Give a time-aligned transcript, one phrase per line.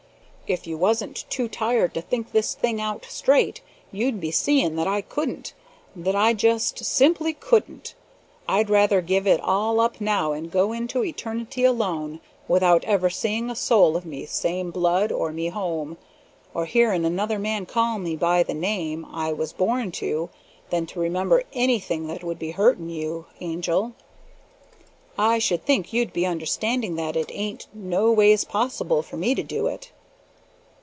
[0.53, 4.85] If you wasn't too tired to think this thing out straight, you'd be seeing that
[4.85, 5.53] I couldn't
[5.95, 7.95] that I just simply couldn't!
[8.49, 12.19] I'd rather give it all up now and go into eternity alone,
[12.49, 15.95] without ever seeing a soul of me same blood, or me home,
[16.53, 20.29] or hearing another man call me by the name I was born to,
[20.69, 23.93] than to remember anything that would be hurting you, Angel.
[25.17, 29.43] I should think you'd be understanding that it ain't no ways possible for me to
[29.43, 29.93] do it."